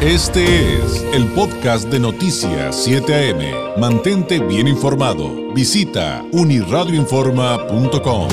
[0.00, 0.44] Este
[0.76, 3.80] es el podcast de Noticias 7 AM.
[3.80, 5.52] Mantente bien informado.
[5.52, 8.28] Visita uniradioinforma.com.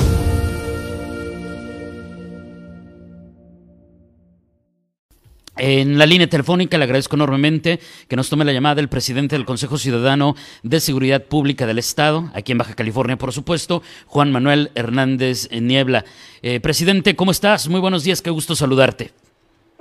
[5.56, 9.44] En la línea telefónica le agradezco enormemente que nos tome la llamada el presidente del
[9.44, 14.70] Consejo Ciudadano de Seguridad Pública del Estado, aquí en Baja California, por supuesto, Juan Manuel
[14.76, 16.04] Hernández Niebla.
[16.42, 17.68] Eh, presidente, ¿cómo estás?
[17.68, 19.10] Muy buenos días, qué gusto saludarte.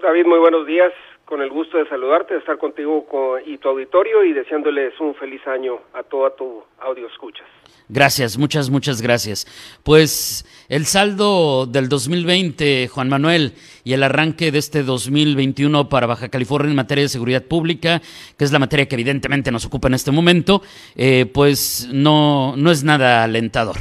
[0.02, 0.92] David, muy buenos días
[1.26, 3.06] con el gusto de saludarte, de estar contigo
[3.46, 7.48] y tu auditorio y deseándoles un feliz año a toda tu audio escuchas.
[7.90, 9.46] Gracias, muchas, muchas gracias.
[9.84, 16.30] Pues el saldo del 2020, Juan Manuel, y el arranque de este 2021 para Baja
[16.30, 18.02] California en materia de seguridad pública,
[18.38, 20.62] que es la materia que evidentemente nos ocupa en este momento,
[20.96, 23.76] eh, pues no, no es nada alentador.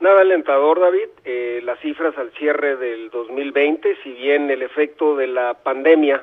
[0.00, 1.08] Nada alentador, David.
[1.24, 6.22] Eh, las cifras al cierre del 2020, si bien el efecto de la pandemia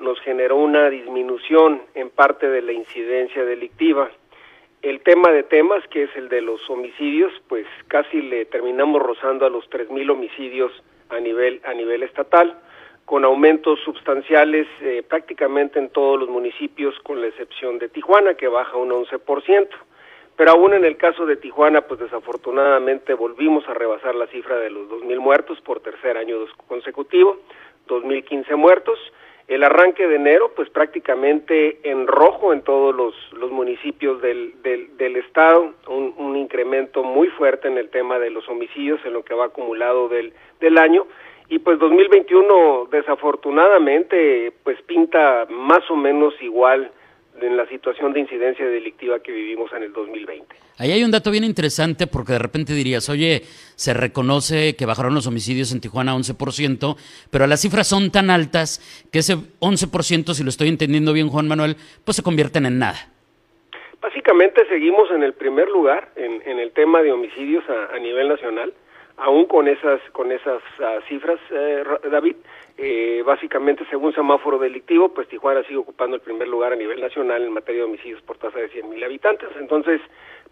[0.00, 4.10] nos generó una disminución en parte de la incidencia delictiva.
[4.82, 9.44] El tema de temas, que es el de los homicidios, pues casi le terminamos rozando
[9.44, 10.72] a los 3.000 homicidios
[11.10, 12.56] a nivel, a nivel estatal,
[13.04, 18.48] con aumentos sustanciales eh, prácticamente en todos los municipios, con la excepción de Tijuana, que
[18.48, 19.68] baja un 11%.
[20.36, 24.70] Pero aún en el caso de Tijuana, pues desafortunadamente volvimos a rebasar la cifra de
[24.70, 27.36] los 2.000 muertos por tercer año consecutivo,
[27.86, 28.98] 2.015 muertos,
[29.50, 35.16] el arranque de enero, pues prácticamente en rojo en todos los, los municipios del, del,
[35.16, 39.34] estado, un, un, incremento muy fuerte en el tema de los homicidios en lo que
[39.34, 41.04] va acumulado del, del año.
[41.48, 46.92] Y pues 2021 desafortunadamente pues pinta más o menos igual
[47.40, 50.56] en la situación de incidencia delictiva que vivimos en el 2020.
[50.78, 53.42] Ahí hay un dato bien interesante porque de repente dirías, oye,
[53.76, 56.96] se reconoce que bajaron los homicidios en Tijuana 11%,
[57.30, 58.80] pero las cifras son tan altas
[59.12, 62.98] que ese 11%, si lo estoy entendiendo bien Juan Manuel, pues se convierten en nada.
[64.00, 68.28] Básicamente seguimos en el primer lugar en, en el tema de homicidios a, a nivel
[68.28, 68.72] nacional
[69.20, 72.36] aún con esas con esas uh, cifras, eh, David,
[72.82, 77.42] eh, básicamente según semáforo delictivo, pues Tijuana sigue ocupando el primer lugar a nivel nacional
[77.42, 79.48] en materia de homicidios por tasa de 100.000 habitantes.
[79.58, 80.00] Entonces,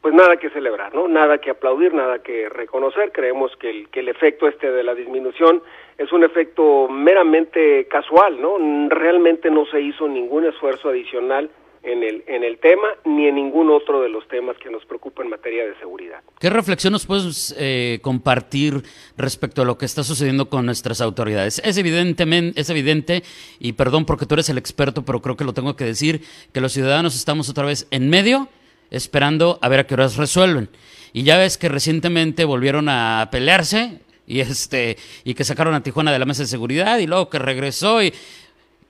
[0.03, 1.09] pues nada que celebrar, ¿no?
[1.09, 3.13] Nada que aplaudir, nada que reconocer.
[3.13, 5.63] Creemos que el, que el efecto este de la disminución
[5.97, 8.57] es un efecto meramente casual, ¿no?
[8.91, 11.51] Realmente no se hizo ningún esfuerzo adicional
[11.83, 15.23] en el, en el tema ni en ningún otro de los temas que nos preocupa
[15.23, 16.21] en materia de seguridad.
[16.41, 18.83] ¿Qué reflexión nos puedes eh, compartir
[19.17, 21.61] respecto a lo que está sucediendo con nuestras autoridades?
[21.65, 23.23] Es, evidentemente, es evidente,
[23.59, 26.23] y perdón porque tú eres el experto, pero creo que lo tengo que decir,
[26.53, 28.49] que los ciudadanos estamos otra vez en medio
[28.91, 30.69] esperando a ver a qué horas resuelven.
[31.13, 36.13] Y ya ves que recientemente volvieron a pelearse y este y que sacaron a Tijuana
[36.13, 38.13] de la mesa de seguridad y luego que regresó y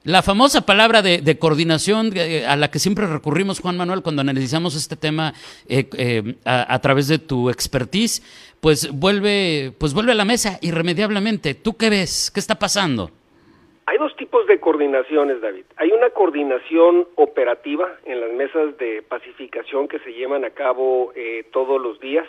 [0.05, 4.77] la famosa palabra de, coordinación eh, a la que siempre recurrimos, Juan Manuel, cuando analizamos
[4.77, 5.35] este tema
[5.69, 8.23] eh, eh, a, través de tu expertise,
[8.61, 11.55] pues vuelve, pues vuelve a la mesa irremediablemente.
[11.55, 12.31] ¿Tú qué ves?
[12.33, 13.11] ¿Qué está pasando?
[13.87, 15.65] Hay dos tipos de coordinaciones, David.
[15.77, 21.13] Hay una coordinación operativa en las mesas de pacificación que se llevan a cabo
[21.53, 22.27] todos los días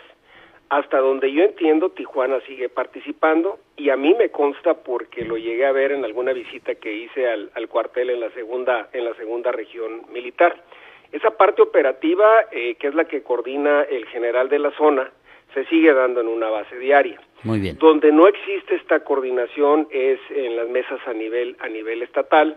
[0.70, 5.66] hasta donde yo entiendo, Tijuana sigue participando y a mí me consta porque lo llegué
[5.66, 9.50] a ver en alguna visita que hice al, cuartel en la segunda en la segunda
[9.50, 10.62] región militar.
[11.10, 15.10] Esa parte operativa, eh, que es la que coordina el general de la zona,
[15.54, 17.20] se sigue dando en una base diaria.
[17.42, 17.76] Muy bien.
[17.76, 22.56] Donde no existe esta coordinación es en las mesas a nivel a nivel estatal,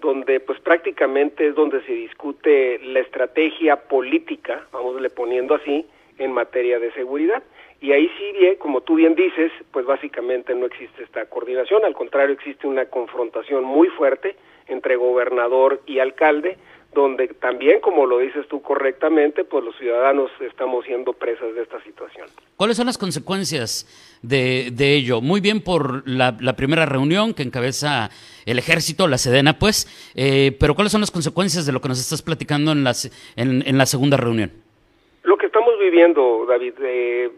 [0.00, 5.84] donde pues prácticamente es donde se discute la estrategia política, vamosle poniendo así,
[6.20, 7.42] en materia de seguridad.
[7.80, 11.94] Y ahí sí, bien, como tú bien dices, pues básicamente no existe esta coordinación, al
[11.94, 14.36] contrario existe una confrontación muy fuerte
[14.68, 16.58] entre gobernador y alcalde,
[16.94, 21.82] donde también, como lo dices tú correctamente, pues los ciudadanos estamos siendo presas de esta
[21.84, 22.26] situación.
[22.56, 23.86] ¿Cuáles son las consecuencias
[24.22, 25.20] de, de ello?
[25.20, 28.10] Muy bien por la, la, primera reunión que encabeza
[28.44, 32.00] el ejército, la Sedena, pues, eh, pero ¿cuáles son las consecuencias de lo que nos
[32.00, 34.50] estás platicando en, las, en, en la segunda reunión?
[35.90, 37.30] Viviendo, David, eh,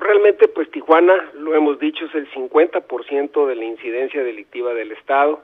[0.00, 5.40] realmente pues Tijuana, lo hemos dicho, es el 50% de la incidencia delictiva del Estado.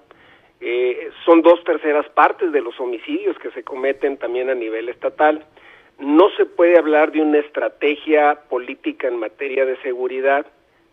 [0.61, 5.45] Eh, son dos terceras partes de los homicidios que se cometen también a nivel estatal.
[6.01, 10.45] No se puede hablar de una estrategia política en materia de seguridad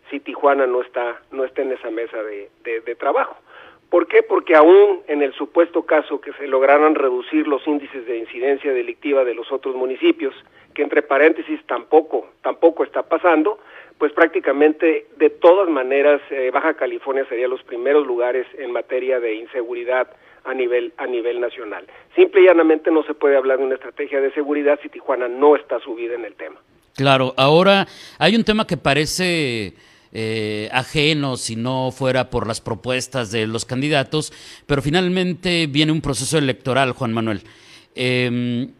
[0.08, 3.36] si Tijuana no está, no está en esa mesa de trabajo
[3.90, 4.22] ¿Por qué?
[4.22, 9.24] Porque aún en el supuesto caso que se lograran reducir los índices de incidencia delictiva
[9.24, 10.34] de los otros municipios,
[10.74, 13.58] que entre paréntesis tampoco, tampoco está pasando,
[13.98, 19.34] pues prácticamente de todas maneras eh, Baja California sería los primeros lugares en materia de
[19.36, 20.08] inseguridad
[20.44, 21.86] a nivel a nivel nacional.
[22.14, 25.56] Simple y llanamente no se puede hablar de una estrategia de seguridad si Tijuana no
[25.56, 26.56] está subida en el tema.
[26.94, 27.86] Claro, ahora
[28.18, 29.74] hay un tema que parece
[30.12, 34.32] eh, ajeno si no fuera por las propuestas de los candidatos,
[34.66, 37.42] pero finalmente viene un proceso electoral, Juan Manuel.
[37.94, 38.70] Em,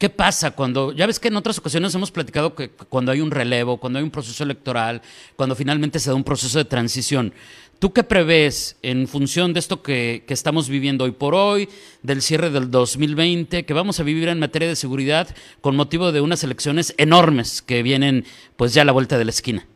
[0.00, 3.30] ¿Qué pasa cuando, ya ves que en otras ocasiones hemos platicado que cuando hay un
[3.30, 5.02] relevo, cuando hay un proceso electoral,
[5.36, 7.34] cuando finalmente se da un proceso de transición,
[7.78, 11.68] ¿tú qué prevés en función de esto que, que estamos viviendo hoy por hoy,
[12.02, 15.28] del cierre del 2020, que vamos a vivir en materia de seguridad
[15.60, 18.24] con motivo de unas elecciones enormes que vienen
[18.56, 19.66] pues ya a la vuelta de la esquina?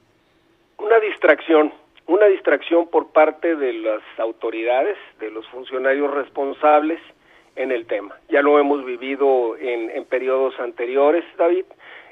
[1.25, 1.73] Distracción,
[2.07, 7.01] una distracción por parte de las autoridades, de los funcionarios responsables,
[7.57, 8.15] en el tema.
[8.29, 11.65] Ya lo hemos vivido en, en periodos anteriores, David.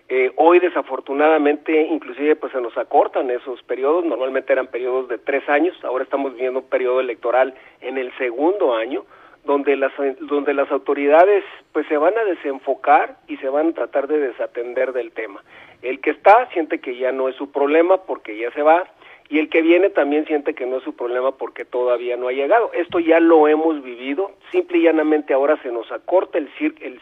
[0.09, 5.47] Eh, hoy desafortunadamente inclusive pues se nos acortan esos periodos, normalmente eran periodos de tres
[5.47, 9.05] años, ahora estamos viviendo un periodo electoral en el segundo año,
[9.45, 14.07] donde las, donde las autoridades pues se van a desenfocar y se van a tratar
[14.07, 15.43] de desatender del tema.
[15.83, 18.85] El que está siente que ya no es su problema porque ya se va,
[19.33, 22.33] y el que viene también siente que no es su problema porque todavía no ha
[22.33, 22.71] llegado.
[22.75, 26.51] Esto ya lo hemos vivido, simple y llanamente ahora se nos acorta el,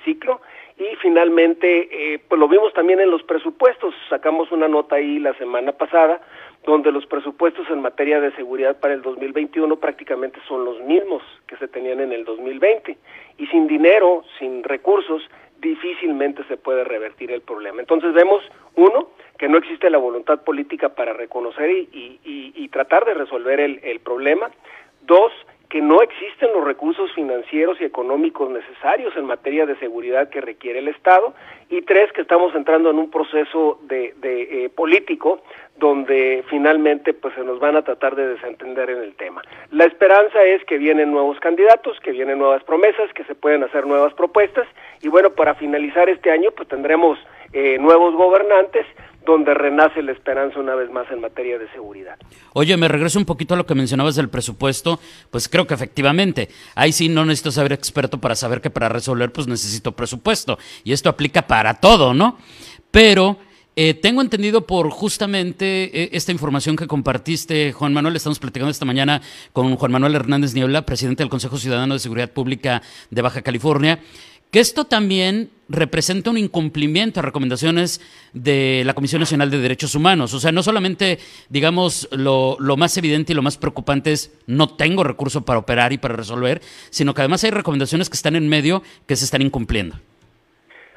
[0.05, 0.41] ciclo
[0.79, 5.35] y finalmente, eh, pues lo vimos también en los presupuestos, sacamos una nota ahí la
[5.35, 6.21] semana pasada,
[6.65, 11.57] donde los presupuestos en materia de seguridad para el 2021 prácticamente son los mismos que
[11.57, 12.97] se tenían en el 2020
[13.39, 15.29] y sin dinero, sin recursos,
[15.61, 17.81] difícilmente se puede revertir el problema.
[17.81, 18.43] Entonces vemos,
[18.77, 21.89] uno, que no existe la voluntad política para reconocer y,
[22.25, 24.51] y, y tratar de resolver el, el problema.
[25.03, 25.33] Dos,
[25.71, 30.81] que no existen los recursos financieros y económicos necesarios en materia de seguridad que requiere
[30.81, 31.33] el Estado
[31.69, 35.41] y tres que estamos entrando en un proceso de, de eh, político
[35.79, 39.43] donde finalmente pues se nos van a tratar de desentender en el tema.
[39.71, 43.87] La esperanza es que vienen nuevos candidatos, que vienen nuevas promesas, que se pueden hacer
[43.87, 44.67] nuevas propuestas
[45.01, 47.17] y bueno, para finalizar este año pues tendremos
[47.53, 48.87] eh, nuevos gobernantes
[49.25, 52.17] donde renace la esperanza una vez más en materia de seguridad.
[52.53, 54.99] Oye, me regreso un poquito a lo que mencionabas del presupuesto,
[55.31, 59.31] pues creo que efectivamente, ahí sí no necesito ser experto para saber que para resolver
[59.33, 62.39] pues necesito presupuesto, y esto aplica para todo, ¿no?
[62.91, 63.39] Pero
[63.77, 68.85] eh, tengo entendido por justamente eh, esta información que compartiste, Juan Manuel, estamos platicando esta
[68.85, 73.43] mañana con Juan Manuel Hernández Niebla, presidente del Consejo Ciudadano de Seguridad Pública de Baja
[73.43, 74.01] California,
[74.51, 78.01] que esto también representa un incumplimiento a recomendaciones
[78.33, 80.35] de la Comisión Nacional de Derechos Humanos.
[80.35, 81.19] O sea, no solamente,
[81.49, 85.99] digamos, lo, más evidente y lo más preocupante es no tengo recurso para operar y
[85.99, 86.61] para resolver,
[86.91, 89.97] sino que además hay recomendaciones que están en medio que se están incumpliendo.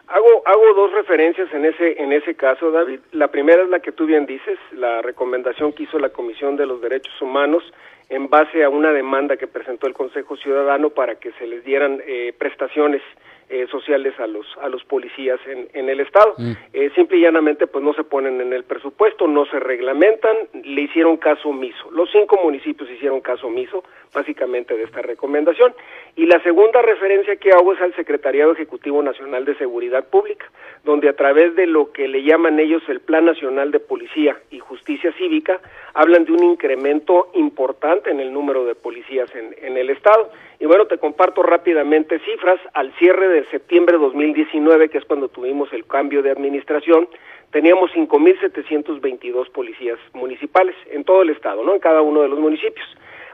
[0.07, 2.99] Hago, hago dos referencias en ese, en ese caso, David.
[3.11, 6.65] La primera es la que tú bien dices, la recomendación que hizo la Comisión de
[6.65, 7.63] los Derechos Humanos
[8.09, 12.01] en base a una demanda que presentó el Consejo Ciudadano para que se les dieran
[12.05, 13.01] eh, prestaciones
[13.49, 16.33] eh, sociales a los a los policías en, en el estado.
[16.37, 16.51] Mm.
[16.73, 20.81] Eh, simple y llanamente pues no se ponen en el presupuesto, no se reglamentan, le
[20.81, 21.91] hicieron caso omiso.
[21.91, 25.73] Los cinco municipios hicieron caso omiso básicamente de esta recomendación.
[26.15, 30.45] Y la segunda referencia que hago es al Secretariado Ejecutivo Nacional de Seguridad Pública,
[30.83, 34.59] donde a través de lo que le llaman ellos el Plan Nacional de Policía y
[34.59, 35.59] Justicia Cívica,
[35.93, 40.31] hablan de un incremento importante en el número de policías en, en el Estado.
[40.59, 42.59] Y bueno, te comparto rápidamente cifras.
[42.73, 47.07] Al cierre de septiembre de 2019, que es cuando tuvimos el cambio de administración,
[47.51, 51.73] teníamos 5.722 policías municipales en todo el estado, ¿no?
[51.73, 52.85] En cada uno de los municipios.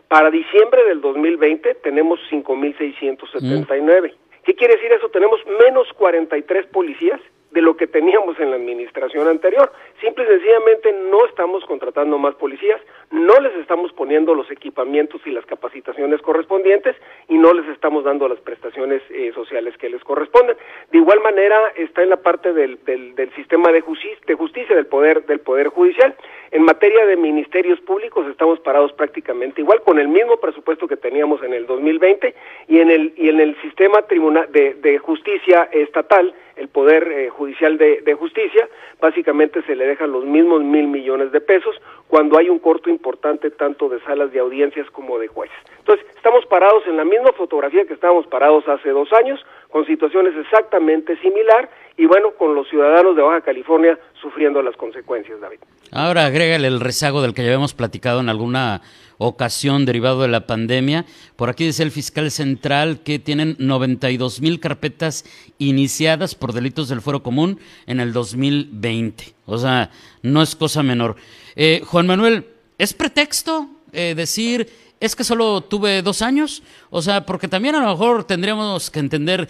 [0.08, 4.12] Para diciembre del 2020 tenemos 5.679.
[4.12, 4.16] Mm.
[4.44, 5.10] ¿Qué quiere decir eso?
[5.10, 9.72] Tenemos menos 43 policías de lo que teníamos en la administración anterior.
[10.02, 12.80] Simple y sencillamente no estamos contratando más policías,
[13.12, 16.96] no les estamos poniendo los equipamientos y las capacitaciones correspondientes
[17.28, 20.58] y no les estamos dando las prestaciones eh, sociales que les corresponden.
[20.92, 24.76] De igual manera está en la parte del, del, del sistema de, justicia, de justicia
[24.76, 26.16] del poder del poder judicial.
[26.52, 31.44] En materia de ministerios públicos estamos parados prácticamente igual con el mismo presupuesto que teníamos
[31.44, 32.34] en el 2020
[32.68, 37.78] y en el y en el sistema tribunal de, justicia estatal el poder eh, judicial
[37.78, 38.68] de justicia
[39.00, 41.80] básicamente se le dejan los mismos mil millones de pesos
[42.10, 45.56] cuando hay un corto importante tanto de salas de audiencias como de jueces.
[45.78, 49.40] Entonces, estamos parados en la misma fotografía que estábamos parados hace dos años,
[49.70, 55.40] con situaciones exactamente similar y bueno, con los ciudadanos de Baja California sufriendo las consecuencias,
[55.40, 55.60] David.
[55.92, 58.82] Ahora agrégale el rezago del que ya habíamos platicado en alguna
[59.20, 61.06] ocasión derivado de la pandemia.
[61.36, 65.26] Por aquí dice el fiscal central que tienen 92 mil carpetas
[65.60, 69.39] iniciadas por delitos del fuero común en el 2020.
[69.50, 69.90] O sea,
[70.22, 71.16] no es cosa menor.
[71.56, 72.46] Eh, Juan Manuel,
[72.78, 77.84] ¿es pretexto eh, decir es que solo tuve dos años, o sea, porque también a
[77.84, 79.48] lo mejor tendríamos que entender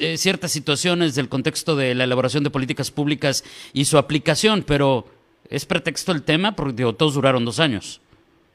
[0.00, 5.04] eh, ciertas situaciones del contexto de la elaboración de políticas públicas y su aplicación, pero
[5.48, 6.56] ¿es pretexto el tema?
[6.56, 8.00] Porque todos duraron dos años.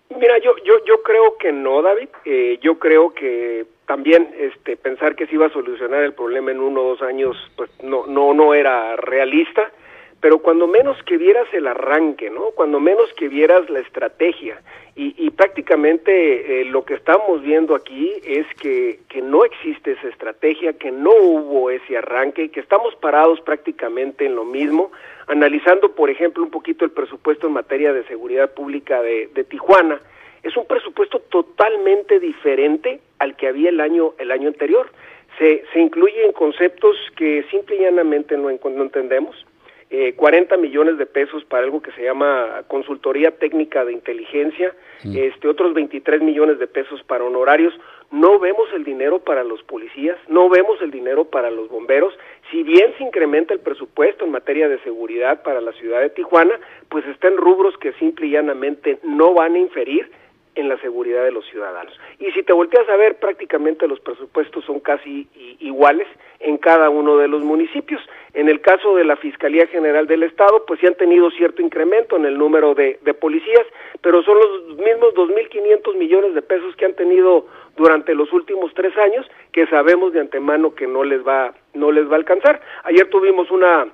[0.10, 2.10] Mira, yo, yo, yo creo que no, David.
[2.25, 6.60] Eh, yo creo que también este, pensar que se iba a solucionar el problema en
[6.60, 9.72] uno o dos años, pues no, no, no era realista
[10.19, 12.51] pero cuando menos que vieras el arranque, ¿no?
[12.51, 14.59] Cuando menos que vieras la estrategia.
[14.95, 20.07] Y, y prácticamente eh, lo que estamos viendo aquí es que, que no existe esa
[20.07, 24.91] estrategia, que no hubo ese arranque, que estamos parados prácticamente en lo mismo,
[25.27, 30.01] analizando, por ejemplo, un poquito el presupuesto en materia de seguridad pública de, de Tijuana.
[30.41, 34.89] Es un presupuesto totalmente diferente al que había el año, el año anterior.
[35.38, 39.45] Se, se incluyen conceptos que simple y llanamente no, no entendemos
[39.89, 44.75] eh, 40 millones de pesos para algo que se llama consultoría técnica de inteligencia,
[45.15, 47.74] este, otros 23 millones de pesos para honorarios.
[48.12, 52.13] No vemos el dinero para los policías, no vemos el dinero para los bomberos.
[52.51, 56.60] Si bien se incrementa el presupuesto en materia de seguridad para la ciudad de Tijuana,
[56.89, 60.12] pues está en rubros que simple y llanamente no van a inferir
[60.58, 61.94] en la seguridad de los ciudadanos.
[62.20, 65.28] Y si te volteas a ver, prácticamente los presupuestos son casi
[65.60, 66.08] iguales
[66.40, 68.02] en cada uno de los municipios.
[68.34, 72.18] En el caso de la Fiscalía General del Estado, pues sí han tenido cierto incremento
[72.18, 73.66] en el número de, de policías,
[74.02, 77.46] pero son los mismos 2.500 millones de pesos que han tenido
[77.76, 82.10] durante los últimos tres años, que sabemos de antemano que no les va, no les
[82.10, 82.62] va a alcanzar.
[82.84, 83.88] Ayer tuvimos una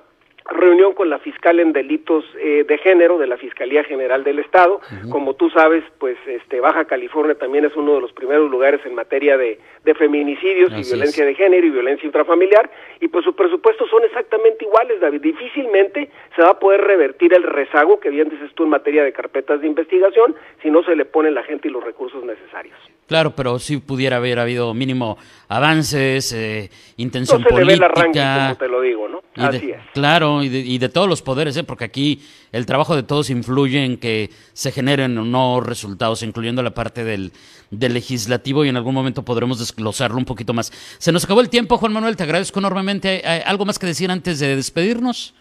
[0.46, 4.80] reunión con la fiscal en delitos eh, de género de la Fiscalía General del Estado.
[5.08, 8.94] Como tú sabes, pues este Baja California también es uno de los primeros lugares en
[8.94, 12.70] materia de, de feminicidios y violencia de género y violencia intrafamiliar
[13.00, 15.22] y pues sus presupuestos son exactamente iguales, David.
[15.22, 19.12] Difícilmente se va a poder revertir el rezago que bien dices tú en materia de
[19.12, 22.76] carpetas de investigación si no se le pone la gente y los recursos necesarios.
[23.06, 25.16] Claro, pero sí pudiera haber habido mínimo
[25.48, 27.72] avances, eh, intención no se política.
[27.72, 29.22] Le ve el arranque, como te lo digo, ¿no?
[29.36, 29.80] Así es.
[29.92, 31.64] Claro, y de, y de, todos los poderes, ¿eh?
[31.64, 32.20] porque aquí
[32.52, 37.04] el trabajo de todos influye en que se generen o no resultados, incluyendo la parte
[37.04, 37.32] del,
[37.70, 40.70] del legislativo, y en algún momento podremos desglosarlo un poquito más.
[40.98, 43.22] Se nos acabó el tiempo, Juan Manuel, te agradezco enormemente.
[43.44, 45.34] ¿Algo más que decir antes de despedirnos?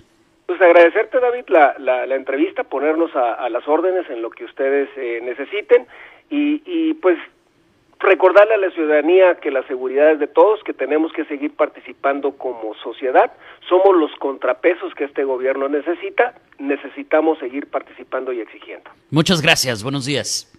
[0.45, 4.43] Pues agradecerte, David, la, la, la entrevista, ponernos a, a, las órdenes en lo que
[4.43, 5.87] ustedes eh, necesiten
[6.29, 7.17] y, y pues
[8.03, 12.37] recordarle a la ciudadanía que la seguridad es de todos, que tenemos que seguir participando
[12.37, 13.31] como sociedad,
[13.67, 18.89] somos los contrapesos que este gobierno necesita, necesitamos seguir participando y exigiendo.
[19.09, 20.51] Muchas gracias, buenos días.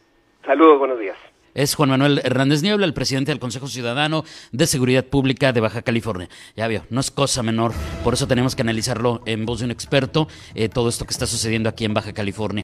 [0.45, 1.17] Saludos, buenos días.
[1.55, 5.83] Es Juan Manuel Hernández Niebla, el presidente del Consejo Ciudadano de Seguridad Pública de Baja
[5.83, 6.29] California.
[6.57, 7.71] Ya vio, no es cosa menor,
[8.03, 11.27] por eso tenemos que analizarlo en voz de un experto, eh, todo esto que está
[11.27, 12.64] sucediendo aquí en Baja California.